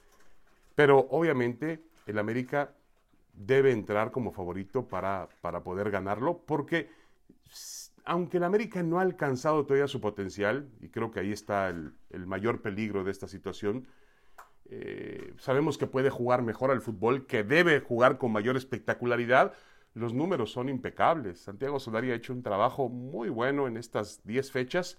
Pero 0.75 1.07
obviamente 1.09 1.83
el 2.05 2.19
América 2.19 2.73
debe 3.33 3.71
entrar 3.71 4.11
como 4.11 4.31
favorito 4.31 4.87
para, 4.87 5.29
para 5.41 5.63
poder 5.63 5.89
ganarlo, 5.91 6.43
porque 6.45 6.89
aunque 8.05 8.37
el 8.37 8.43
América 8.43 8.83
no 8.83 8.99
ha 8.99 9.01
alcanzado 9.01 9.65
todavía 9.65 9.87
su 9.87 10.01
potencial, 10.01 10.69
y 10.81 10.89
creo 10.89 11.11
que 11.11 11.21
ahí 11.21 11.31
está 11.31 11.69
el, 11.69 11.93
mayor 12.25 12.61
peligro 12.61 13.03
de 13.03 13.11
esta 13.11 13.27
situación, 13.27 13.87
eh, 14.65 15.33
sabemos 15.37 15.77
que 15.77 15.87
puede 15.87 16.09
jugar 16.09 16.41
mejor 16.41 16.71
al 16.71 16.81
fútbol, 16.81 17.25
que 17.25 17.43
debe 17.43 17.79
jugar 17.79 18.17
con 18.17 18.31
mayor 18.31 18.57
espectacularidad, 18.57 19.53
los 19.93 20.13
números 20.13 20.51
son 20.51 20.69
impecables. 20.69 21.39
Santiago 21.39 21.79
Solari 21.79 22.11
ha 22.11 22.15
hecho 22.15 22.33
un 22.33 22.41
trabajo 22.41 22.89
muy 22.89 23.29
bueno 23.29 23.67
en 23.67 23.77
estas 23.77 24.25
10 24.25 24.51
fechas 24.51 24.97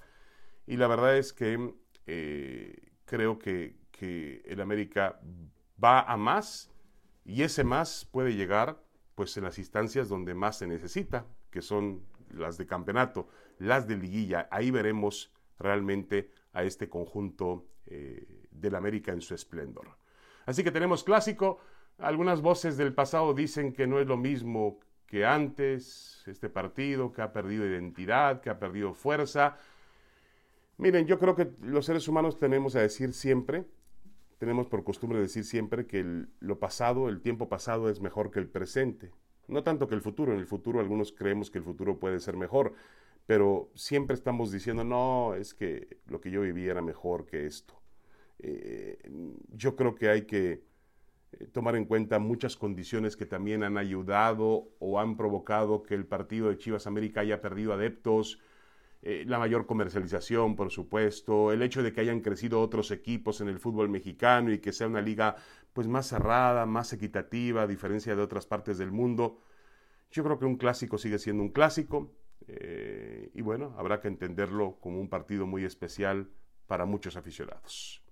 y 0.67 0.77
la 0.77 0.87
verdad 0.87 1.19
es 1.19 1.33
que 1.33 1.75
eh, 2.07 2.93
creo 3.05 3.39
que, 3.39 3.77
que 3.91 4.43
el 4.47 4.61
América 4.61 5.19
va 5.83 6.01
a 6.01 6.17
más 6.17 6.71
y 7.25 7.43
ese 7.43 7.65
más 7.65 8.07
puede 8.11 8.35
llegar 8.35 8.83
pues 9.15 9.37
en 9.37 9.45
las 9.45 9.59
instancias 9.59 10.09
donde 10.09 10.35
más 10.35 10.59
se 10.59 10.67
necesita, 10.67 11.27
que 11.51 11.63
son 11.63 12.03
las 12.31 12.59
de 12.59 12.67
campeonato, 12.67 13.29
las 13.59 13.87
de 13.87 13.97
liguilla. 13.97 14.49
Ahí 14.51 14.71
veremos 14.71 15.33
realmente 15.59 16.31
a 16.53 16.65
este 16.65 16.89
conjunto 16.89 17.67
eh, 17.87 18.27
del 18.51 18.75
América 18.75 19.13
en 19.13 19.21
su 19.21 19.35
esplendor. 19.35 19.87
Así 20.47 20.65
que 20.65 20.71
tenemos 20.71 21.05
clásico. 21.05 21.61
Algunas 21.99 22.43
voces 22.43 22.77
del 22.77 22.93
pasado 22.93 23.35
dicen 23.35 23.73
que 23.73 23.87
no 23.87 24.01
es 24.01 24.07
lo 24.07 24.17
mismo 24.17 24.81
que 25.07 25.25
antes, 25.25 26.25
este 26.27 26.49
partido, 26.49 27.13
que 27.13 27.23
ha 27.23 27.33
perdido 27.33 27.67
identidad, 27.67 28.41
que 28.41 28.51
ha 28.51 28.59
perdido 28.59 28.95
fuerza. 28.95 29.57
Miren, 30.77 31.07
yo 31.07 31.19
creo 31.19 31.37
que 31.37 31.53
los 31.63 31.87
seres 31.87 32.09
humanos 32.09 32.37
tenemos 32.37 32.75
a 32.75 32.81
decir 32.81 33.13
siempre, 33.13 33.65
tenemos 34.45 34.67
por 34.67 34.85
costumbre 34.85 35.19
decir 35.19 35.43
siempre 35.43 35.87
que 35.87 36.27
lo 36.41 36.59
pasado, 36.59 37.09
el 37.09 37.23
tiempo 37.23 37.49
pasado 37.49 37.89
es 37.89 38.03
mejor 38.03 38.31
que 38.31 38.41
el 38.41 38.47
presente. 38.47 39.11
No 39.49 39.63
tanto 39.63 39.89
que 39.89 39.95
el 39.95 40.03
futuro, 40.03 40.35
en 40.35 40.39
el 40.39 40.47
futuro 40.47 40.81
algunos 40.81 41.13
creemos 41.13 41.51
que 41.51 41.57
el 41.57 41.65
futuro 41.65 41.99
puede 41.99 42.21
ser 42.21 42.37
mejor, 42.37 42.75
pero 43.25 43.71
siempre 43.75 44.13
estamos 44.13 44.53
diciendo, 44.53 44.85
no, 44.85 45.35
es 45.35 45.55
que 45.55 45.97
lo 46.05 46.21
que 46.21 46.31
yo 46.31 46.43
viví 46.43 46.67
era 46.67 46.83
mejor 46.83 47.25
que 47.25 47.47
esto. 47.47 47.81
Eh, 48.39 48.99
yo 49.49 49.77
creo 49.77 49.95
que 49.95 50.11
hay 50.11 50.27
que 50.27 50.63
eh, 51.33 51.47
tomar 51.51 51.75
en 51.75 51.87
cuenta 51.87 52.19
muchas 52.19 52.55
condiciones 52.55 53.17
que 53.17 53.25
también 53.25 53.63
han 53.63 53.79
ayudado 53.79 54.69
o 54.79 55.01
han 55.01 55.17
provocado 55.17 55.83
que 55.83 55.95
el 55.95 56.05
partido 56.05 56.51
de 56.51 56.59
Chivas 56.59 56.87
América 56.87 57.23
haya 57.23 57.41
perdido 57.41 57.73
adeptos, 57.73 58.41
eh, 59.07 59.23
la 59.27 59.39
mayor 59.39 59.67
comercialización, 59.67 60.57
por 60.57 60.71
supuesto, 60.71 61.53
el 61.53 61.61
hecho 61.61 61.83
de 61.83 61.93
que 61.93 62.01
hayan 62.01 62.23
crecido 62.23 62.63
otros 62.63 62.91
equipos 62.91 63.43
en 63.43 63.49
el 63.49 63.59
fútbol 63.61 63.91
mexicano 63.91 64.51
y 64.51 64.61
que 64.61 64.73
sea 64.73 64.87
una 64.87 65.03
liga 65.03 65.37
pues 65.75 65.87
más 65.87 66.07
cerrada, 66.07 66.65
más 66.65 66.91
equitativa, 66.95 67.63
a 67.63 67.67
diferencia 67.67 68.17
de 68.17 68.23
otras 68.23 68.47
partes 68.47 68.79
del 68.79 68.93
mundo. 68.93 69.43
Yo 70.11 70.25
creo 70.25 70.39
que 70.39 70.47
un 70.47 70.57
clásico 70.57 70.97
sigue 70.97 71.19
siendo 71.19 71.43
un 71.43 71.51
clásico 71.51 72.15
eh, 72.47 73.31
y 73.35 73.43
bueno, 73.43 73.75
habrá 73.77 74.01
que 74.01 74.09
entenderlo 74.09 74.79
como 74.81 74.99
un 74.99 75.11
partido 75.11 75.47
muy 75.47 75.67
especial 75.67 76.31
para 76.67 76.87
muchos 76.87 77.15
aficionados. 77.17 78.03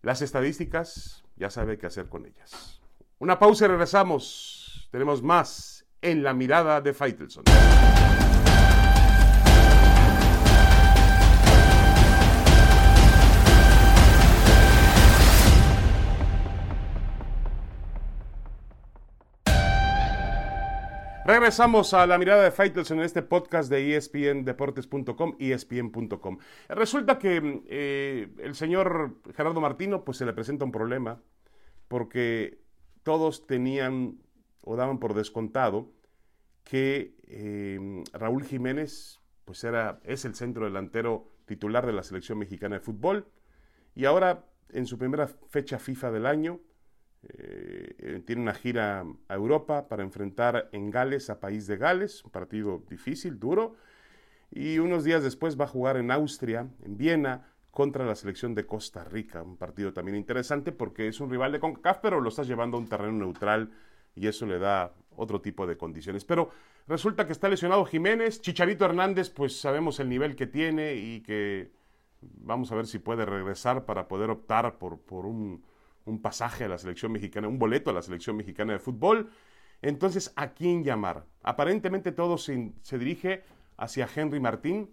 Las 0.00 0.22
estadísticas, 0.22 1.24
ya 1.34 1.50
sabe 1.50 1.76
qué 1.76 1.86
hacer 1.86 2.08
con 2.08 2.24
ellas. 2.24 2.80
Una 3.18 3.40
pausa 3.40 3.64
y 3.64 3.68
regresamos. 3.68 4.88
Tenemos 4.92 5.24
más 5.24 5.84
en 6.00 6.22
la 6.22 6.34
mirada 6.34 6.80
de 6.80 6.94
Faitelson. 6.94 7.42
Regresamos 21.30 21.94
a 21.94 22.08
la 22.08 22.18
mirada 22.18 22.42
de 22.42 22.50
Fighters 22.50 22.90
en 22.90 23.02
este 23.02 23.22
podcast 23.22 23.70
de 23.70 23.94
espndeportes.com, 23.94 25.36
espn.com. 25.38 26.38
Resulta 26.68 27.20
que 27.20 27.62
eh, 27.68 28.34
el 28.38 28.56
señor 28.56 29.20
Gerardo 29.36 29.60
Martino 29.60 30.04
pues 30.04 30.18
se 30.18 30.26
le 30.26 30.32
presenta 30.32 30.64
un 30.64 30.72
problema 30.72 31.22
porque 31.86 32.58
todos 33.04 33.46
tenían 33.46 34.18
o 34.60 34.74
daban 34.74 34.98
por 34.98 35.14
descontado 35.14 35.92
que 36.64 37.14
eh, 37.28 38.02
Raúl 38.12 38.42
Jiménez 38.42 39.20
pues 39.44 39.62
era, 39.62 40.00
es 40.02 40.24
el 40.24 40.34
centro 40.34 40.64
delantero 40.64 41.30
titular 41.46 41.86
de 41.86 41.92
la 41.92 42.02
selección 42.02 42.38
mexicana 42.38 42.74
de 42.74 42.80
fútbol 42.80 43.28
y 43.94 44.04
ahora 44.06 44.46
en 44.70 44.84
su 44.84 44.98
primera 44.98 45.28
fecha 45.28 45.78
FIFA 45.78 46.10
del 46.10 46.26
año 46.26 46.58
eh, 47.28 47.94
eh, 47.98 48.22
tiene 48.24 48.42
una 48.42 48.54
gira 48.54 49.04
a 49.28 49.34
Europa 49.34 49.88
para 49.88 50.02
enfrentar 50.02 50.68
en 50.72 50.90
Gales 50.90 51.28
a 51.30 51.38
País 51.38 51.66
de 51.66 51.76
Gales, 51.76 52.24
un 52.24 52.30
partido 52.30 52.82
difícil, 52.88 53.38
duro. 53.38 53.76
Y 54.50 54.78
unos 54.78 55.04
días 55.04 55.22
después 55.22 55.60
va 55.60 55.64
a 55.64 55.68
jugar 55.68 55.96
en 55.96 56.10
Austria, 56.10 56.68
en 56.82 56.96
Viena, 56.96 57.46
contra 57.70 58.04
la 58.04 58.16
selección 58.16 58.54
de 58.54 58.66
Costa 58.66 59.04
Rica. 59.04 59.42
Un 59.42 59.56
partido 59.56 59.92
también 59.92 60.16
interesante 60.16 60.72
porque 60.72 61.08
es 61.08 61.20
un 61.20 61.30
rival 61.30 61.52
de 61.52 61.60
CONCACAF, 61.60 61.98
pero 62.02 62.20
lo 62.20 62.28
estás 62.28 62.48
llevando 62.48 62.76
a 62.76 62.80
un 62.80 62.88
terreno 62.88 63.12
neutral 63.12 63.70
y 64.14 64.26
eso 64.26 64.46
le 64.46 64.58
da 64.58 64.92
otro 65.14 65.40
tipo 65.40 65.66
de 65.66 65.76
condiciones. 65.76 66.24
Pero 66.24 66.50
resulta 66.88 67.26
que 67.26 67.32
está 67.32 67.48
lesionado 67.48 67.84
Jiménez, 67.84 68.40
Chicharito 68.40 68.84
Hernández, 68.84 69.30
pues 69.30 69.60
sabemos 69.60 70.00
el 70.00 70.08
nivel 70.08 70.34
que 70.34 70.46
tiene 70.46 70.94
y 70.96 71.20
que 71.20 71.70
vamos 72.20 72.72
a 72.72 72.74
ver 72.74 72.86
si 72.86 72.98
puede 72.98 73.24
regresar 73.24 73.84
para 73.84 74.08
poder 74.08 74.30
optar 74.30 74.78
por, 74.78 74.98
por 75.00 75.26
un 75.26 75.62
un 76.04 76.20
pasaje 76.20 76.64
a 76.64 76.68
la 76.68 76.78
selección 76.78 77.12
mexicana, 77.12 77.48
un 77.48 77.58
boleto 77.58 77.90
a 77.90 77.92
la 77.92 78.02
selección 78.02 78.36
mexicana 78.36 78.72
de 78.72 78.78
fútbol. 78.78 79.30
Entonces, 79.82 80.32
¿a 80.36 80.52
quién 80.52 80.84
llamar? 80.84 81.24
Aparentemente 81.42 82.12
todo 82.12 82.38
se, 82.38 82.72
dirige 82.92 83.44
hacia 83.76 84.08
Henry 84.14 84.40
Martín 84.40 84.90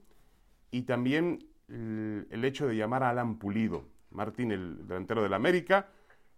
y 0.71 0.83
también 0.83 1.47
el, 1.67 2.43
hecho 2.45 2.67
de 2.67 2.75
llamar 2.75 3.03
a 3.03 3.09
Alan 3.09 3.37
Pulido. 3.37 3.85
Martín, 4.11 4.51
el 4.51 4.87
delantero 4.87 5.21
del 5.21 5.33
América, 5.33 5.89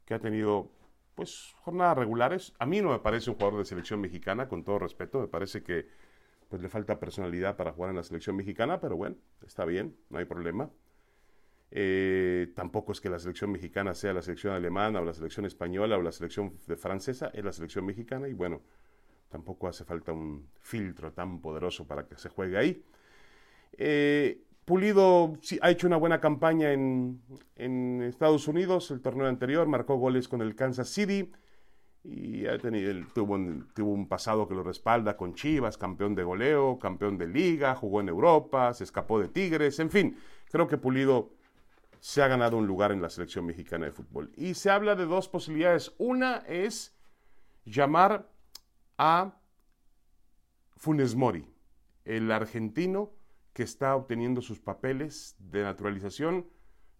que 0.05 0.15
ha 0.15 0.19
tenido 0.19 0.71
pues 1.13 1.53
jornadas 1.59 1.97
regulares. 1.97 2.53
A 2.59 2.65
mí 2.65 2.81
no 2.81 2.91
me 2.91 2.99
parece 2.99 3.29
un 3.29 3.35
jugador 3.35 3.59
de 3.59 3.65
selección 3.65 4.01
mexicana, 4.01 4.47
con 4.47 4.63
todo 4.63 4.79
respeto. 4.79 5.19
Me 5.19 5.27
parece 5.27 5.61
que 5.61 5.87
pues, 6.47 6.61
le 6.61 6.69
falta 6.69 6.99
personalidad 6.99 7.55
para 7.57 7.73
jugar 7.73 7.91
en 7.91 7.97
la 7.97 8.03
selección 8.03 8.35
mexicana, 8.35 8.79
pero 8.79 8.95
bueno, 8.95 9.17
está 9.45 9.65
bien, 9.65 9.95
no 10.09 10.17
hay 10.17 10.25
problema. 10.25 10.71
Eh, 11.71 12.51
tampoco 12.55 12.91
es 12.91 13.01
que 13.01 13.09
la 13.09 13.19
selección 13.19 13.51
mexicana 13.51 13.93
sea 13.93 14.13
la 14.13 14.21
selección 14.21 14.53
alemana 14.53 15.01
o 15.01 15.05
la 15.05 15.13
selección 15.13 15.45
española 15.45 15.97
o 15.97 16.01
la 16.01 16.11
selección 16.11 16.57
francesa, 16.77 17.29
es 17.33 17.43
la 17.45 17.51
selección 17.51 17.85
mexicana 17.85 18.27
y 18.27 18.33
bueno, 18.33 18.61
tampoco 19.29 19.67
hace 19.67 19.85
falta 19.85 20.11
un 20.11 20.49
filtro 20.61 21.11
tan 21.13 21.39
poderoso 21.41 21.85
para 21.85 22.07
que 22.07 22.17
se 22.17 22.29
juegue 22.29 22.57
ahí. 22.57 22.83
Eh, 23.77 24.41
Pulido 24.65 25.33
ha 25.61 25.71
hecho 25.71 25.87
una 25.87 25.97
buena 25.97 26.19
campaña 26.19 26.71
en, 26.71 27.21
Estados 28.03 28.47
Unidos, 28.47 28.91
el 28.91 29.01
torneo 29.01 29.27
anterior, 29.27 29.67
marcó 29.67 29.95
goles 29.97 30.27
con 30.27 30.41
el 30.41 30.55
Kansas 30.55 30.89
City 30.89 31.31
y 32.03 32.45
ha 32.45 32.57
tenido, 32.59 32.93
tuvo, 33.13 33.37
tuvo 33.73 33.91
un 33.91 34.07
pasado 34.07 34.47
que 34.47 34.53
lo 34.53 34.63
respalda 34.63 35.17
con 35.17 35.33
Chivas, 35.33 35.77
campeón 35.77 36.15
de 36.15 36.23
goleo, 36.23 36.77
campeón 36.79 37.17
de 37.17 37.27
liga, 37.27 37.75
jugó 37.75 38.01
en 38.01 38.09
Europa, 38.09 38.73
se 38.73 38.83
escapó 38.83 39.19
de 39.19 39.27
Tigres, 39.27 39.79
en 39.79 39.89
fin, 39.89 40.17
creo 40.51 40.67
que 40.67 40.77
Pulido 40.77 41.31
se 41.99 42.21
ha 42.21 42.27
ganado 42.27 42.57
un 42.57 42.67
lugar 42.67 42.91
en 42.91 43.01
la 43.01 43.09
selección 43.09 43.45
mexicana 43.45 43.85
de 43.85 43.91
fútbol. 43.91 44.31
Y 44.35 44.53
se 44.53 44.69
habla 44.69 44.95
de 44.95 45.05
dos 45.05 45.27
posibilidades. 45.27 45.93
Una 45.97 46.37
es 46.47 46.95
llamar 47.65 48.29
a 48.97 49.33
Funes 50.77 51.15
Mori, 51.15 51.45
el 52.05 52.31
argentino 52.31 53.11
que 53.53 53.63
está 53.63 53.95
obteniendo 53.95 54.41
sus 54.41 54.59
papeles 54.59 55.35
de 55.39 55.63
naturalización 55.63 56.47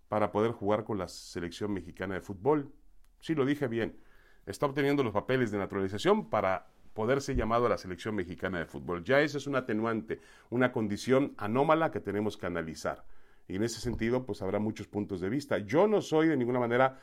para 0.10 0.32
poder 0.32 0.51
jugar 0.51 0.84
con 0.84 0.98
la 0.98 1.08
selección 1.08 1.72
mexicana 1.72 2.15
de 2.15 2.22
fútbol. 2.22 2.74
Sí, 3.20 3.36
lo 3.36 3.46
dije 3.46 3.68
bien. 3.68 3.98
Está 4.46 4.65
obteniendo 4.65 5.03
los 5.03 5.13
papeles 5.13 5.51
de 5.51 5.60
naturalización 5.60 6.29
para 6.29 6.68
poder 6.94 7.22
ser 7.22 7.36
llamado 7.36 7.68
a 7.68 7.70
la 7.70 7.77
selección 7.77 8.15
mexicana 8.15 8.60
de 8.60 8.65
fútbol. 8.65 9.03
Ya 9.03 9.22
eso 9.22 9.38
es 9.38 9.48
un 9.48 9.56
atenuante, 9.56 10.20
una 10.50 10.72
condición 10.72 11.34
anómala 11.38 11.91
que 11.91 12.00
tenemos 12.00 12.36
que 12.36 12.48
analizar. 12.48 13.06
Y 13.50 13.56
en 13.56 13.63
ese 13.63 13.82
sentido, 13.82 14.25
pues 14.25 14.41
habrá 14.44 14.60
muchos 14.60 14.88
puntos 14.88 15.20
de 15.20 15.29
vista. 15.29 15.58
Yo 15.58 15.88
no 15.88 16.01
soy 16.01 16.27
de 16.27 16.38
ninguna 16.38 16.60
manera, 16.60 17.00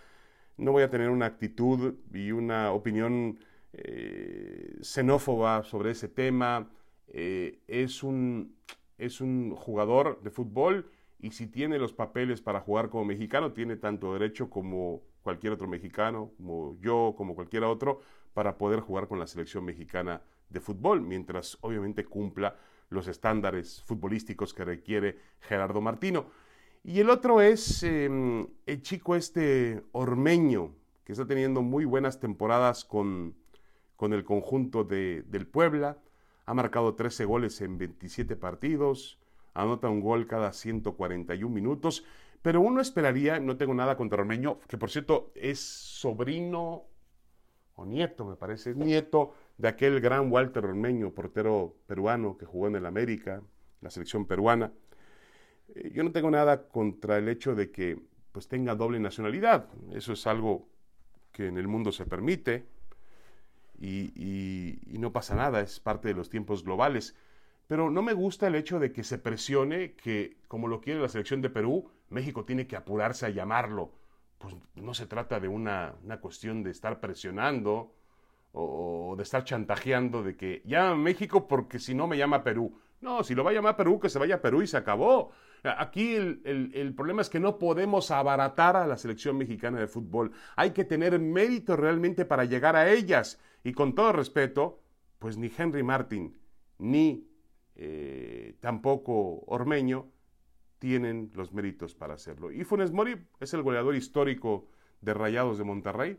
no 0.57 0.71
voy 0.71 0.85
a 0.85 0.89
tener 0.89 1.11
una 1.11 1.27
actitud 1.27 1.97
y 2.15 2.31
una 2.31 2.73
opinión 2.73 3.39
eh, 3.73 4.79
xenófoba 4.81 5.65
sobre 5.65 5.91
ese 5.91 6.09
tema. 6.09 6.71
Eh, 7.09 7.59
es, 7.67 8.05
un, 8.05 8.57
es 8.97 9.21
un 9.21 9.57
jugador 9.57 10.23
de 10.23 10.31
fútbol 10.31 10.89
y 11.19 11.33
si 11.33 11.49
tiene 11.49 11.79
los 11.79 11.93
papeles 11.93 12.41
para 12.41 12.61
jugar 12.61 12.91
como 12.91 13.05
mexicano, 13.05 13.53
tiene 13.53 13.77
tanto 13.77 14.13
derecho 14.13 14.49
como 14.49 15.03
cualquier 15.23 15.53
otro 15.53 15.67
mexicano, 15.67 16.31
como 16.37 16.79
yo, 16.81 17.15
como 17.17 17.35
cualquier 17.35 17.65
otro, 17.65 18.01
para 18.35 18.57
poder 18.57 18.81
jugar 18.81 19.09
con 19.09 19.19
la 19.19 19.27
selección 19.27 19.65
mexicana 19.65 20.23
de 20.49 20.61
fútbol, 20.61 21.01
mientras 21.01 21.59
obviamente 21.61 22.05
cumpla 22.05 22.57
los 22.91 23.09
estándares 23.09 23.83
futbolísticos 23.85 24.55
que 24.55 24.65
requiere 24.65 25.19
Gerardo 25.41 25.81
Martino. 25.81 26.27
Y 26.85 27.01
el 27.01 27.11
otro 27.11 27.41
es 27.41 27.83
em, 27.83 28.47
el 28.65 28.83
chico 28.83 29.17
este 29.17 29.83
Ormeño, 29.93 30.73
que 31.05 31.13
está 31.13 31.27
teniendo 31.27 31.63
muy 31.63 31.85
buenas 31.85 32.21
temporadas 32.21 32.85
con, 32.85 33.35
con 33.97 34.13
el 34.13 34.25
conjunto 34.25 34.85
de, 34.85 35.25
del 35.27 35.47
Puebla. 35.47 35.99
Ha 36.45 36.55
marcado 36.55 36.95
13 36.95 37.25
goles 37.25 37.61
en 37.61 37.77
27 37.77 38.37
partidos, 38.37 39.19
anota 39.53 39.89
un 39.89 40.01
gol 40.01 40.27
cada 40.27 40.53
141 40.53 41.53
minutos. 41.53 42.05
Pero 42.43 42.61
uno 42.61 42.81
esperaría, 42.81 43.41
no 43.41 43.57
tengo 43.57 43.75
nada 43.75 43.97
contra 43.97 44.21
Ormeño, 44.21 44.61
que 44.69 44.79
por 44.79 44.91
cierto 44.91 45.33
es 45.35 45.59
sobrino 45.59 46.85
o 47.77 47.87
nieto, 47.87 48.25
me 48.25 48.37
parece, 48.37 48.75
nieto 48.75 49.35
de 49.59 49.69
aquel 49.69 50.01
gran 50.01 50.33
Walter 50.33 50.65
Ormeño, 50.65 51.13
portero 51.13 51.77
peruano 51.87 52.37
que 52.37 52.47
jugó 52.47 52.69
en 52.69 52.77
el 52.77 52.87
América, 52.87 53.43
la 53.81 53.91
selección 53.91 54.27
peruana. 54.27 54.73
Eh, 55.75 55.91
yo 55.95 56.03
no 56.03 56.11
tengo 56.11 56.31
nada 56.31 56.69
contra 56.69 57.19
el 57.19 57.29
hecho 57.29 57.55
de 57.55 57.71
que 57.71 57.99
pues 58.33 58.49
tenga 58.49 58.75
doble 58.75 58.99
nacionalidad. 58.99 59.69
Eso 59.93 60.13
es 60.15 60.27
algo 60.27 60.69
que 61.33 61.47
en 61.47 61.59
el 61.59 61.69
mundo 61.69 61.93
se 61.93 62.07
permite 62.07 62.67
y, 63.79 64.11
y 64.87 64.99
no 64.99 65.13
pasa 65.13 65.35
nada, 65.35 65.61
es 65.61 65.81
parte 65.81 66.09
de 66.09 66.15
los 66.15 66.31
tiempos 66.31 66.65
globales. 66.65 67.15
Pero 67.67 67.91
no 67.91 68.01
me 68.03 68.13
gusta 68.13 68.47
el 68.47 68.55
hecho 68.55 68.79
de 68.79 68.93
que 68.93 69.05
se 69.05 69.19
presione 69.19 69.93
que, 69.95 70.37
como 70.49 70.69
lo 70.69 70.81
quiere 70.81 71.01
la 71.01 71.09
selección 71.09 71.43
de 71.43 71.51
Perú, 71.51 71.91
México 72.11 72.45
tiene 72.45 72.67
que 72.67 72.77
apurarse 72.77 73.27
a 73.27 73.31
llamarlo. 73.31 73.93
Pues 74.47 74.55
no 74.77 74.95
se 74.95 75.07
trata 75.07 75.41
de 75.41 75.49
una, 75.49 75.97
cuestión 76.21 76.63
de 76.63 76.71
estar 76.71 77.01
presionando 77.01 77.93
o, 78.53 79.15
de 79.17 79.25
estar 79.25 79.43
chantajeando 79.43 80.23
de 80.23 80.37
que 80.37 80.63
llama 80.65 80.91
a 80.91 80.95
México 80.95 81.49
porque 81.49 81.81
si 81.81 81.97
no 81.97 82.07
me 82.07 82.17
llama 82.17 82.45
Perú. 82.45 82.79
No, 83.01 83.25
si 83.25 83.35
lo 83.35 83.43
va 83.43 83.51
a 83.51 83.55
llamar 83.55 83.77
Perú, 83.77 83.99
que 83.99 84.09
se 84.09 84.21
vaya 84.21 84.37
a 84.37 84.41
Perú 84.41 84.63
y 84.63 84.69
se 84.69 84.77
acabó. 84.77 85.33
Aquí 85.65 86.15
el, 86.15 86.71
el, 86.73 86.95
problema 86.95 87.23
es 87.23 87.29
que 87.29 87.41
no 87.41 87.59
podemos 87.59 88.13
abaratar 88.13 88.77
a 88.77 88.87
la 88.87 88.97
selección 88.97 89.37
mexicana 89.37 89.81
de 89.81 89.89
fútbol. 89.89 90.31
Hay 90.55 90.71
que 90.71 90.85
tener 90.85 91.19
mérito 91.19 91.75
realmente 91.75 92.25
para 92.25 92.45
llegar 92.45 92.77
a 92.77 92.89
ellas. 92.89 93.41
Y 93.65 93.73
con 93.73 93.97
todo 93.97 94.13
respeto, 94.13 94.81
pues 95.19 95.37
ni 95.37 95.51
Henry 95.59 95.83
Martin 95.83 96.39
ni 96.79 97.29
eh, 97.75 98.55
tampoco 98.61 99.43
Ormeño 99.49 100.07
tienen 100.87 101.33
los 101.35 101.53
méritos 101.53 101.97
para 101.97 102.15
hacerlo. 102.15 102.53
Y 102.53 102.63
Funes 102.63 102.93
Mori 102.93 103.17
es 103.41 103.53
el 103.55 103.63
goleador 103.63 103.97
histórico 103.97 104.69
de 105.01 105.15
Rayados 105.15 105.59
de 105.59 105.65
Monterrey. 105.65 106.17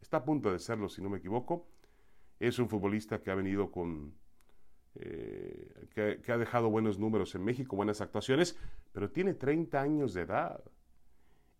Está 0.00 0.16
a 0.16 0.24
punto 0.24 0.50
de 0.50 0.58
serlo, 0.58 0.88
si 0.88 1.00
no 1.00 1.08
me 1.08 1.18
equivoco. 1.18 1.68
Es 2.40 2.58
un 2.58 2.68
futbolista 2.68 3.22
que 3.22 3.30
ha 3.30 3.36
venido 3.36 3.70
con... 3.70 4.12
Eh, 4.96 5.86
que, 5.94 6.20
que, 6.20 6.32
ha 6.32 6.36
dejado 6.36 6.68
buenos 6.68 6.98
números 6.98 7.36
en 7.36 7.44
México, 7.44 7.76
buenas 7.76 8.00
actuaciones, 8.00 8.58
pero 8.90 9.12
tiene 9.12 9.34
30 9.34 9.80
años 9.80 10.14
de 10.14 10.22
edad. 10.22 10.64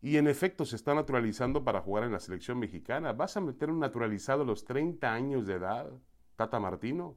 Y 0.02 0.16
en 0.16 0.26
efecto 0.26 0.64
se 0.64 0.75
está 0.75 0.95
naturalizando 0.95 1.62
para 1.62 1.80
jugar 1.80 2.02
en 2.02 2.12
la 2.12 2.18
selección 2.18 2.59
mexicana. 2.59 3.12
¿Vas 3.12 3.37
a 3.37 3.40
meter 3.40 3.71
un 3.71 3.78
naturalizado 3.78 4.42
a 4.42 4.47
los 4.47 4.64
30 4.64 5.14
años 5.14 5.47
de 5.47 5.54
edad, 5.54 5.92
Tata 6.35 6.59
Martino? 6.59 7.16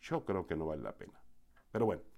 Yo 0.00 0.24
creo 0.24 0.44
que 0.44 0.56
no 0.56 0.66
vale 0.66 0.82
la 0.82 0.96
pena. 0.96 1.22
Pero 1.70 1.86
bueno. 1.86 2.09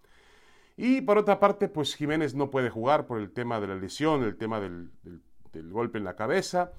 Y 0.76 1.02
por 1.02 1.18
otra 1.18 1.38
parte, 1.38 1.68
pues 1.68 1.94
Jiménez 1.94 2.34
no 2.34 2.50
puede 2.50 2.70
jugar 2.70 3.06
por 3.06 3.18
el 3.18 3.32
tema 3.32 3.60
de 3.60 3.66
la 3.66 3.74
lesión, 3.74 4.22
el 4.22 4.36
tema 4.36 4.60
del, 4.60 4.90
golpe 5.70 5.98
en 5.98 6.04
la 6.04 6.16
cabeza. 6.16 6.72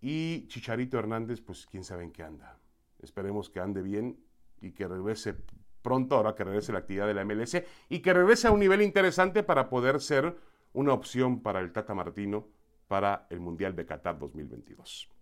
Y 0.00 0.46
Chicharito 0.48 0.98
Hernández, 0.98 1.40
pues 1.40 1.66
quién 1.66 1.84
sabe 1.84 2.04
en 2.04 2.12
qué 2.12 2.22
anda. 2.22 2.58
Esperemos 3.00 3.50
que 3.50 3.60
ande 3.60 3.82
bien 3.82 4.18
y 4.60 4.72
que 4.72 4.88
regrese 4.88 5.36
pronto, 5.82 6.16
ahora 6.16 6.34
que 6.34 6.44
regrese 6.44 6.72
la 6.72 6.80
actividad 6.80 7.06
de 7.06 7.14
la 7.14 7.24
MLS, 7.24 7.62
y 7.88 8.00
que 8.00 8.12
regrese 8.12 8.48
a 8.48 8.52
un 8.52 8.60
nivel 8.60 8.82
interesante 8.82 9.42
para 9.42 9.68
poder 9.68 10.00
ser 10.00 10.36
una 10.72 10.92
opción 10.92 11.42
para 11.42 11.60
el 11.60 11.72
Tata 11.72 11.94
Martino 11.94 12.48
para 12.88 13.26
el 13.30 13.40
Mundial 13.40 13.76
de 13.76 13.86
Qatar 13.86 14.18
2022. 14.18 15.19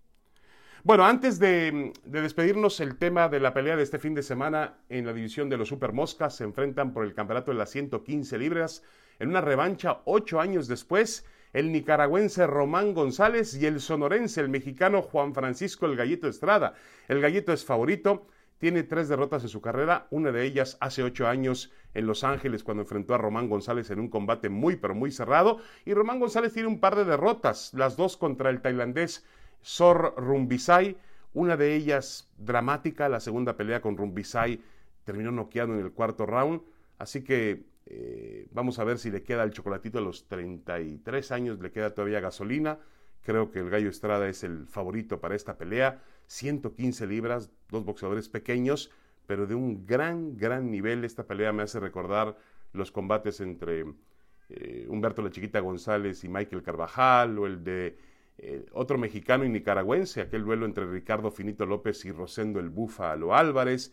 Bueno, 0.88 1.04
antes 1.04 1.38
de, 1.38 1.92
despedirnos, 2.07 2.80
el 2.80 2.97
tema 2.97 3.28
de 3.28 3.40
la 3.40 3.52
pelea 3.52 3.76
de 3.76 3.83
este 3.83 3.99
fin 3.99 4.14
de 4.14 4.23
semana 4.23 4.78
en 4.88 5.04
la 5.04 5.12
división 5.12 5.50
de 5.50 5.59
los 5.59 5.68
Super 5.68 5.92
Moscas 5.92 6.37
se 6.37 6.45
enfrentan 6.45 6.95
por 6.95 7.04
el 7.04 7.12
campeonato 7.12 7.50
de 7.50 7.59
las 7.59 7.68
115 7.68 8.38
libras 8.38 8.83
en 9.18 9.28
una 9.28 9.42
revancha 9.42 10.00
ocho 10.07 10.40
años 10.40 10.66
después. 10.66 11.26
El 11.52 11.73
nicaragüense 11.73 12.47
Román 12.47 12.95
González 12.95 13.54
y 13.61 13.66
el 13.66 13.80
sonorense, 13.80 14.40
el 14.40 14.49
mexicano 14.49 15.02
Juan 15.02 15.35
Francisco 15.35 15.85
El 15.85 15.95
Gallito 15.95 16.26
Estrada. 16.26 16.73
El 17.07 17.21
Gallito 17.21 17.52
es 17.52 17.66
favorito, 17.66 18.26
tiene 18.57 18.83
tres 18.83 19.11
derrotas 19.11 19.42
en 19.42 19.50
su 19.50 19.61
carrera, 19.61 20.07
una 20.11 20.33
de 20.33 20.47
ellas 20.47 20.78
hace 20.80 21.02
ocho 21.02 21.28
años 21.28 21.71
en 21.92 22.06
Los 22.06 22.25
Ángeles 22.25 22.65
cuando 22.65 22.84
enfrentó 22.84 23.15
a 23.15 23.19
Román 23.19 23.50
González 23.50 23.91
en 23.91 24.00
un 24.00 24.08
combate 24.08 24.49
muy 24.49 24.76
pero 24.76 24.95
muy 24.95 25.10
cerrado. 25.10 25.58
Y 25.84 25.93
Román 25.93 26.19
González 26.19 26.54
tiene 26.54 26.69
un 26.69 26.80
par 26.80 26.97
de 26.97 27.04
derrotas, 27.04 27.75
las 27.75 27.99
dos 27.99 28.17
contra 28.17 28.49
el 28.49 28.63
tailandés 28.63 29.26
Sor 29.69 30.15
Rumbisai, 30.17 30.97
una 31.35 31.59
de 31.59 31.75
ellas 31.75 32.33
dramática, 32.39 33.07
la 33.11 33.21
segunda 33.21 33.54
pelea 33.54 33.83
con 33.83 33.99
Rumbisai 33.99 34.63
terminó 35.04 35.31
noqueado 35.31 35.75
en 35.75 35.81
el 35.81 35.93
cuarto 35.93 36.25
round, 36.25 36.63
así 36.97 37.23
que 37.23 37.67
eh, 37.85 38.49
vamos 38.50 38.78
a 38.78 38.85
ver 38.85 38.99
si 38.99 39.11
le 39.11 39.23
queda 39.23 39.45
el 39.45 39.50
chocolatito 39.50 39.99
a 39.99 40.00
los 40.00 40.26
33 40.26 41.33
años, 41.33 41.61
le 41.61 41.71
queda 41.71 41.93
todavía 41.93 42.21
gasolina, 42.21 42.78
creo 43.23 43.50
que 43.50 43.59
el 43.59 43.69
Gallo 43.69 43.91
Estrada 43.91 44.26
es 44.26 44.43
el 44.43 44.67
favorito 44.67 45.21
para 45.21 45.37
esta 45.37 45.59
pelea, 45.59 46.00
115 46.28 47.07
libras, 47.07 47.50
dos 47.69 47.85
boxeadores 47.85 48.31
pequeños, 48.31 48.91
pero 49.26 49.47
de 49.47 49.54
un 49.54 49.85
gran, 49.85 50.39
gran 50.39 50.71
nivel, 50.71 51.04
esta 51.04 51.26
pelea 51.26 51.52
me 51.52 51.65
hace 51.65 51.78
recordar 51.78 52.39
los 52.73 52.91
combates 52.91 53.43
entre 53.43 53.85
eh, 54.49 54.87
Humberto 54.89 55.21
La 55.21 55.31
Chiquita 55.31 55.61
González 55.61 56.25
y 56.25 56.28
Michael 56.31 56.63
Carvajal, 56.63 57.39
o 57.39 57.47
el 57.47 57.63
de 57.63 57.99
eh, 58.41 58.65
otro 58.73 58.99
mexicano 58.99 59.45
y 59.45 59.49
nicaragüense, 59.49 60.21
aquel 60.21 60.45
duelo 60.45 60.65
entre 60.65 60.87
Ricardo 60.87 61.33
Finito 61.33 61.67
López 61.67 62.05
y 62.05 62.13
Rosendo 62.13 62.61
el 62.61 62.69
Búfalo 62.69 63.35
Álvarez. 63.35 63.93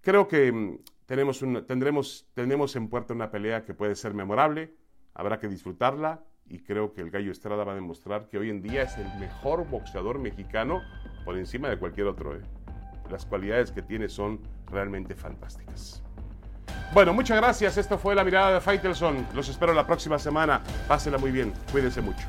Creo 0.00 0.28
que 0.28 0.52
mm, 0.52 0.78
tenemos 1.06 1.40
tendremos, 1.66 2.28
tenemos 2.32 2.76
en 2.76 2.88
puerta 2.88 3.12
una 3.12 3.30
pelea 3.32 3.64
que 3.64 3.74
puede 3.74 3.96
ser 3.96 4.14
memorable, 4.14 4.72
habrá 5.14 5.40
que 5.40 5.48
disfrutarla 5.48 6.24
y 6.46 6.60
creo 6.60 6.92
que 6.92 7.00
el 7.00 7.10
Gallo 7.10 7.32
Estrada 7.32 7.64
va 7.64 7.72
a 7.72 7.74
demostrar 7.74 8.28
que 8.28 8.38
hoy 8.38 8.50
en 8.50 8.62
día 8.62 8.82
es 8.82 8.96
el 8.98 9.08
mejor 9.18 9.68
boxeador 9.68 10.18
mexicano 10.20 10.82
por 11.24 11.36
encima 11.36 11.68
de 11.68 11.78
cualquier 11.78 12.06
otro. 12.06 12.36
¿eh? 12.36 12.40
Las 13.10 13.26
cualidades 13.26 13.72
que 13.72 13.82
tiene 13.82 14.08
son 14.08 14.40
realmente 14.70 15.14
fantásticas. 15.16 16.02
Bueno, 16.94 17.12
muchas 17.14 17.38
gracias. 17.38 17.78
Esto 17.78 17.98
fue 17.98 18.14
la 18.14 18.22
mirada 18.22 18.54
de 18.54 18.60
Faitelson. 18.60 19.26
Los 19.34 19.48
espero 19.48 19.72
la 19.72 19.86
próxima 19.86 20.18
semana. 20.18 20.62
Pásela 20.86 21.18
muy 21.18 21.30
bien. 21.30 21.52
Cuídense 21.72 22.00
mucho. 22.00 22.28